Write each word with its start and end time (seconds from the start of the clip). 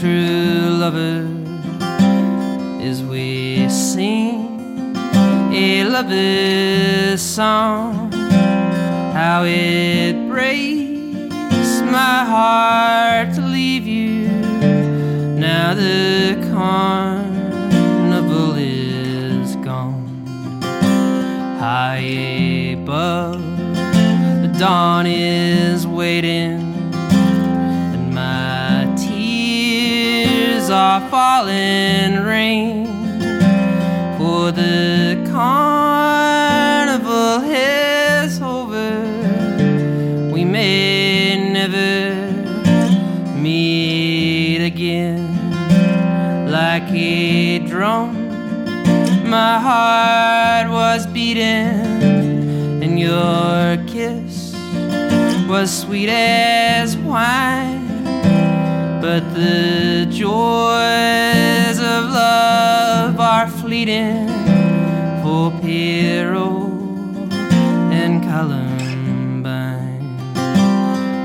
true 0.00 0.78
lovers 0.78 1.28
is 2.82 3.02
we 3.02 3.68
sing 3.68 4.96
a 5.52 5.84
lover's 5.84 7.20
song. 7.20 8.10
How 9.12 9.44
it 9.44 10.14
breaks 10.26 11.82
my 11.82 12.24
heart 12.24 13.34
to 13.34 13.42
leave 13.42 13.86
you. 13.86 14.28
Now 15.38 15.74
the 15.74 16.48
carnival 16.50 18.54
is 18.56 19.54
gone. 19.56 20.24
High 21.58 22.78
above, 22.78 23.42
the 24.40 24.50
dawn 24.58 25.06
is 25.06 25.86
waiting 25.86 26.70
falling 31.10 32.22
rain 32.24 32.86
for 34.16 34.52
the 34.52 35.20
carnival 35.32 36.70
is 37.50 38.40
over. 38.40 38.92
We 40.32 40.44
may 40.44 41.50
never 41.52 42.30
meet 43.36 44.64
again 44.64 45.26
like 46.48 46.88
a 46.92 47.58
drum. 47.58 48.28
My 49.28 49.58
heart 49.58 50.70
was 50.70 51.08
beating, 51.08 51.42
and 52.84 53.00
your 53.00 53.76
kiss 53.88 54.54
was 55.48 55.76
sweet 55.76 56.08
as 56.08 56.96
wine. 56.98 57.89
But 59.12 59.34
the 59.34 60.06
joys 60.08 61.78
of 61.80 62.02
love 62.12 63.18
are 63.18 63.48
fleeting 63.48 64.28
for 65.20 65.50
Pierrot 65.60 66.70
and 67.90 68.22
Columbine. 68.22 70.16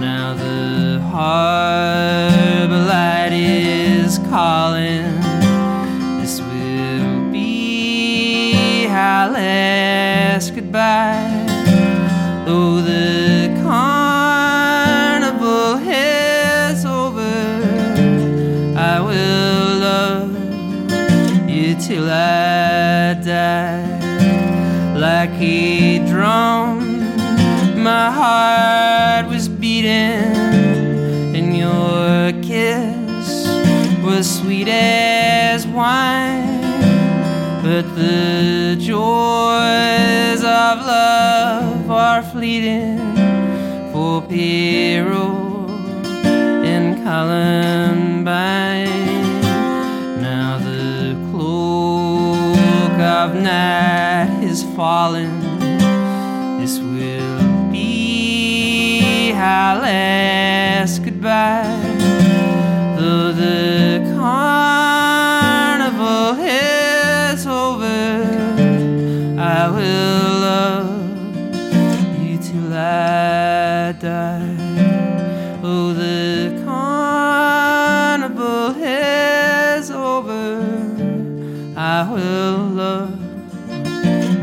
Now 0.00 0.32
the 0.32 1.00
harbor 1.12 2.82
light 2.88 3.34
is 3.34 4.20
calling. 4.30 5.20
This 6.18 6.40
will 6.40 7.30
be 7.30 8.86
our 8.88 9.28
last 9.28 10.54
goodbye. 10.54 11.55
Till 21.86 22.10
I 22.10 23.14
die. 23.14 23.86
Like 24.98 25.30
a 25.40 26.04
drum, 26.04 26.80
my 27.80 28.10
heart 28.10 29.28
was 29.28 29.48
beating, 29.48 30.34
and 31.36 31.56
your 31.56 32.32
kiss 32.42 33.46
was 34.04 34.26
sweet 34.28 34.66
as 34.66 35.64
wine. 35.68 36.60
But 37.62 37.84
the 37.94 38.76
joys 38.80 40.40
of 40.42 40.74
love 40.94 41.88
are 41.88 42.22
fleeting 42.32 42.98
for 43.92 44.22
of 53.26 53.34
night 53.34 54.44
is 54.44 54.62
falling. 54.76 55.40
This 56.60 56.78
will 56.78 57.70
be 57.72 59.32
our 59.34 59.80
last 59.80 61.02
goodbye. 61.02 61.85
love 82.66 83.10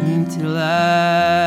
until 0.07 0.57
I. 0.57 1.42